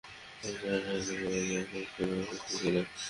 Richard 0.43 0.83
Harris 0.85 1.07
এবং 1.13 1.29
Jack 1.49 1.67
Huston 1.71 2.07
অনুপস্থিত 2.13 2.53
ছিলেন। 2.57 2.85